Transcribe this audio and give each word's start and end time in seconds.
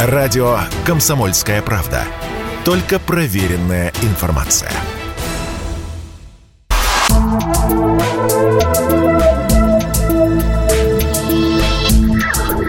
Радио 0.00 0.60
«Комсомольская 0.86 1.60
правда». 1.60 2.04
Только 2.64 3.00
проверенная 3.00 3.92
информация. 4.02 4.70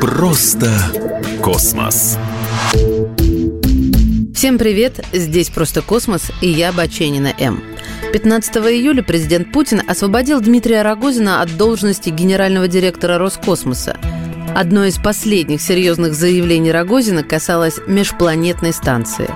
Просто 0.00 0.72
космос. 1.40 2.18
Всем 4.34 4.58
привет, 4.58 5.04
здесь 5.12 5.48
«Просто 5.50 5.80
космос» 5.80 6.32
и 6.40 6.48
я, 6.48 6.72
Баченина 6.72 7.32
М. 7.38 7.62
15 8.12 8.56
июля 8.56 9.04
президент 9.04 9.52
Путин 9.52 9.80
освободил 9.88 10.40
Дмитрия 10.40 10.82
Рогозина 10.82 11.40
от 11.40 11.56
должности 11.56 12.10
генерального 12.10 12.66
директора 12.66 13.16
Роскосмоса– 13.18 13.96
Одно 14.54 14.84
из 14.84 14.98
последних 14.98 15.62
серьезных 15.62 16.12
заявлений 16.12 16.72
Рогозина 16.72 17.22
касалось 17.22 17.80
межпланетной 17.86 18.74
станции. 18.74 19.30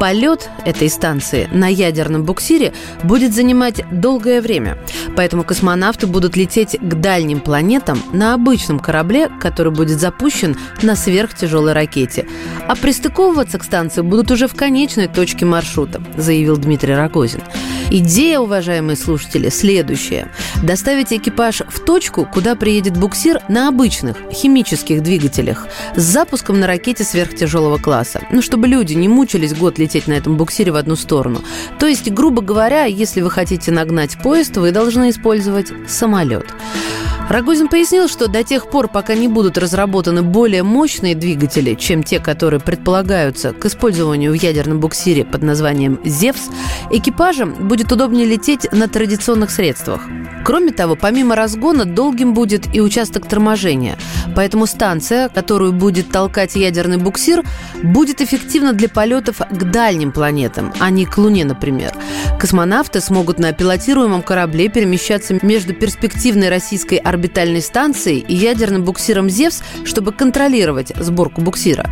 Полет 0.00 0.48
этой 0.64 0.88
станции 0.88 1.48
на 1.52 1.68
ядерном 1.68 2.24
буксире 2.24 2.72
будет 3.02 3.34
занимать 3.34 3.84
долгое 3.90 4.40
время, 4.40 4.78
поэтому 5.16 5.44
космонавты 5.44 6.06
будут 6.06 6.36
лететь 6.36 6.78
к 6.80 6.94
дальним 6.94 7.40
планетам 7.40 8.02
на 8.12 8.32
обычном 8.32 8.78
корабле, 8.78 9.28
который 9.28 9.72
будет 9.72 10.00
запущен 10.00 10.56
на 10.82 10.96
сверхтяжелой 10.96 11.74
ракете. 11.74 12.26
А 12.66 12.74
пристыковываться 12.74 13.58
к 13.58 13.64
станции 13.64 14.00
будут 14.00 14.30
уже 14.30 14.48
в 14.48 14.54
конечной 14.54 15.08
точке 15.08 15.44
маршрута, 15.44 16.02
заявил 16.16 16.56
Дмитрий 16.56 16.94
Рогозин. 16.94 17.42
Идея, 17.90 18.40
уважаемые 18.40 18.96
слушатели, 18.96 19.50
следующая. 19.50 20.28
Доставить 20.62 21.12
экипаж 21.12 21.62
точку, 21.84 22.26
куда 22.30 22.54
приедет 22.54 22.96
буксир 22.96 23.40
на 23.48 23.68
обычных 23.68 24.16
химических 24.32 25.02
двигателях 25.02 25.66
с 25.96 26.02
запуском 26.02 26.60
на 26.60 26.66
ракете 26.66 27.04
сверхтяжелого 27.04 27.78
класса. 27.78 28.22
Ну, 28.30 28.42
чтобы 28.42 28.68
люди 28.68 28.94
не 28.94 29.08
мучились 29.08 29.54
год 29.54 29.78
лететь 29.78 30.06
на 30.06 30.14
этом 30.14 30.36
буксире 30.36 30.72
в 30.72 30.76
одну 30.76 30.96
сторону. 30.96 31.42
То 31.78 31.86
есть, 31.86 32.10
грубо 32.10 32.42
говоря, 32.42 32.84
если 32.84 33.20
вы 33.20 33.30
хотите 33.30 33.70
нагнать 33.70 34.18
поезд, 34.22 34.56
вы 34.56 34.70
должны 34.70 35.10
использовать 35.10 35.72
самолет. 35.88 36.46
Рогозин 37.28 37.68
пояснил, 37.68 38.06
что 38.08 38.28
до 38.28 38.44
тех 38.44 38.68
пор, 38.68 38.88
пока 38.88 39.14
не 39.14 39.28
будут 39.28 39.56
разработаны 39.56 40.22
более 40.22 40.62
мощные 40.62 41.14
двигатели, 41.14 41.74
чем 41.74 42.02
те, 42.02 42.20
которые 42.20 42.60
предполагаются 42.60 43.52
к 43.52 43.64
использованию 43.64 44.32
в 44.32 44.34
ядерном 44.34 44.78
буксире 44.78 45.24
под 45.24 45.42
названием 45.42 45.98
«Зевс», 46.04 46.50
экипажам 46.90 47.68
будет 47.68 47.90
удобнее 47.90 48.26
лететь 48.26 48.70
на 48.72 48.88
традиционных 48.88 49.50
средствах. 49.50 50.02
Кроме 50.44 50.72
того, 50.72 50.94
помимо 50.94 51.34
разгона, 51.34 51.86
долгим 51.86 52.34
будет 52.34 52.74
и 52.74 52.80
участок 52.82 53.26
торможения. 53.26 53.96
Поэтому 54.36 54.66
станция, 54.66 55.30
которую 55.30 55.72
будет 55.72 56.10
толкать 56.10 56.54
ядерный 56.54 56.98
буксир, 56.98 57.42
будет 57.82 58.20
эффективна 58.20 58.74
для 58.74 58.90
полетов 58.90 59.38
к 59.38 59.64
дальним 59.64 60.12
планетам, 60.12 60.72
а 60.80 60.90
не 60.90 61.06
к 61.06 61.16
Луне, 61.16 61.46
например. 61.46 61.94
Космонавты 62.38 63.00
смогут 63.00 63.38
на 63.38 63.52
пилотируемом 63.52 64.22
корабле 64.22 64.68
перемещаться 64.68 65.38
между 65.40 65.72
перспективной 65.72 66.50
российской 66.50 66.96
орбитальной 67.14 67.62
станцией 67.62 68.18
и 68.18 68.34
ядерным 68.34 68.84
буксиром 68.84 69.30
«Зевс», 69.30 69.62
чтобы 69.84 70.12
контролировать 70.12 70.92
сборку 70.96 71.40
буксира. 71.40 71.88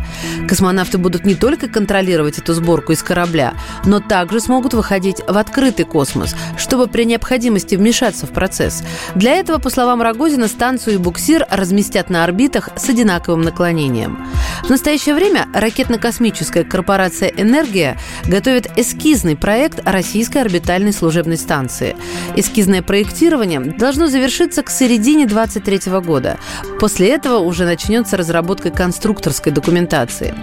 Космонавты 0.47 0.97
будут 0.97 1.25
не 1.25 1.35
только 1.35 1.67
контролировать 1.67 2.37
эту 2.37 2.53
сборку 2.53 2.91
из 2.91 3.01
корабля, 3.01 3.53
но 3.85 3.99
также 3.99 4.39
смогут 4.39 4.73
выходить 4.73 5.21
в 5.27 5.37
открытый 5.37 5.85
космос, 5.85 6.35
чтобы 6.57 6.87
при 6.87 7.05
необходимости 7.05 7.75
вмешаться 7.75 8.27
в 8.27 8.31
процесс. 8.31 8.83
Для 9.15 9.33
этого, 9.35 9.59
по 9.59 9.69
словам 9.69 10.01
Рогозина, 10.01 10.47
станцию 10.47 10.95
и 10.95 10.97
буксир 10.97 11.45
разместят 11.49 12.09
на 12.09 12.23
орбитах 12.23 12.69
с 12.75 12.89
одинаковым 12.89 13.41
наклонением. 13.41 14.27
В 14.63 14.69
настоящее 14.69 15.15
время 15.15 15.47
ракетно-космическая 15.53 16.63
корпорация 16.63 17.29
«Энергия» 17.29 17.97
готовит 18.25 18.69
эскизный 18.77 19.35
проект 19.35 19.81
российской 19.85 20.39
орбитальной 20.39 20.93
служебной 20.93 21.37
станции. 21.37 21.95
Эскизное 22.35 22.81
проектирование 22.81 23.59
должно 23.59 24.07
завершиться 24.07 24.63
к 24.63 24.69
середине 24.69 25.12
середине 25.13 25.27
2023 25.27 25.99
года. 26.01 26.37
После 26.79 27.09
этого 27.09 27.37
уже 27.37 27.65
начнется 27.65 28.17
разработка 28.17 28.71
конструкторской 28.71 29.51
документации. 29.51 30.33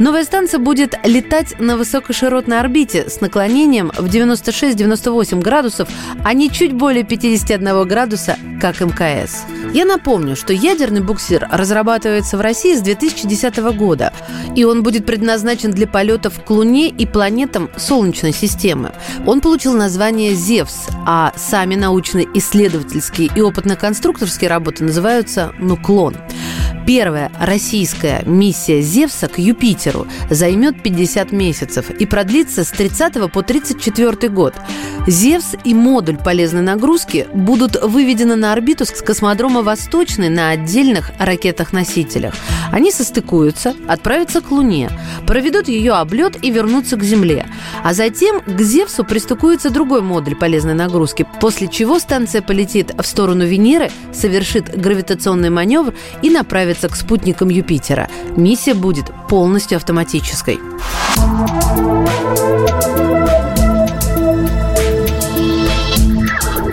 Новая 0.00 0.24
станция 0.24 0.58
будет 0.58 0.94
летать 1.04 1.58
на 1.60 1.76
высокоширотной 1.76 2.58
орбите 2.58 3.08
с 3.08 3.20
наклонением 3.20 3.92
в 3.96 4.06
96-98 4.06 5.40
градусов, 5.40 5.88
а 6.24 6.32
не 6.32 6.50
чуть 6.50 6.72
более 6.72 7.04
51 7.04 7.86
градуса, 7.86 8.36
как 8.60 8.80
МКС. 8.80 9.44
Я 9.74 9.84
напомню, 9.84 10.34
что 10.34 10.52
ядерный 10.52 11.02
буксир 11.02 11.46
разрабатывается 11.50 12.38
в 12.38 12.40
России 12.40 12.74
с 12.74 12.80
2010 12.80 13.56
года, 13.76 14.12
и 14.56 14.64
он 14.64 14.82
будет 14.82 15.04
предназначен 15.04 15.70
для 15.70 15.86
полетов 15.86 16.42
к 16.42 16.50
Луне 16.50 16.88
и 16.88 17.06
планетам 17.06 17.70
Солнечной 17.76 18.32
системы. 18.32 18.92
Он 19.26 19.40
получил 19.40 19.74
название 19.74 20.34
«Зевс», 20.34 20.88
а 21.06 21.32
сами 21.36 21.74
научно-исследовательские 21.74 23.30
и 23.34 23.40
опытно-конструкторские 23.40 24.48
работы 24.48 24.84
называются 24.84 25.52
«Нуклон». 25.58 26.16
Первая 26.88 27.30
российская 27.38 28.22
миссия 28.24 28.80
Зевса 28.80 29.28
к 29.28 29.38
Юпитеру 29.38 30.06
займет 30.30 30.82
50 30.82 31.32
месяцев 31.32 31.90
и 31.90 32.06
продлится 32.06 32.64
с 32.64 32.70
30 32.70 33.30
по 33.30 33.42
34 33.42 34.30
год. 34.30 34.54
Зевс 35.06 35.54
и 35.64 35.74
модуль 35.74 36.16
полезной 36.16 36.62
нагрузки 36.62 37.26
будут 37.34 37.76
выведены 37.82 38.36
на 38.36 38.54
орбиту 38.54 38.86
с 38.86 39.02
космодрома 39.02 39.60
Восточный 39.62 40.30
на 40.30 40.48
отдельных 40.48 41.10
ракетах-носителях. 41.18 42.34
Они 42.72 42.90
состыкуются, 42.90 43.74
отправятся 43.86 44.40
к 44.40 44.50
Луне, 44.50 44.90
проведут 45.26 45.68
ее 45.68 45.92
облет 45.94 46.36
и 46.42 46.50
вернутся 46.50 46.96
к 46.96 47.02
Земле. 47.02 47.46
А 47.82 47.94
затем 47.94 48.40
к 48.40 48.60
Зевсу 48.60 49.04
пристыкуется 49.04 49.70
другой 49.70 50.02
модуль 50.02 50.36
полезной 50.36 50.74
нагрузки, 50.74 51.26
после 51.40 51.68
чего 51.68 51.98
станция 51.98 52.42
полетит 52.42 52.92
в 52.96 53.06
сторону 53.06 53.44
Венеры, 53.46 53.90
совершит 54.12 54.76
гравитационный 54.78 55.50
маневр 55.50 55.94
и 56.22 56.30
направится 56.30 56.88
к 56.88 56.96
спутникам 56.96 57.48
Юпитера. 57.48 58.08
Миссия 58.36 58.74
будет 58.74 59.06
полностью 59.28 59.76
автоматической. 59.76 60.58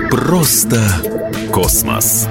Просто 0.10 0.82
космос. 1.52 2.28